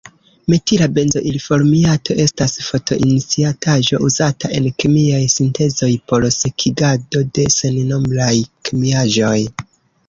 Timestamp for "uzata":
4.09-4.51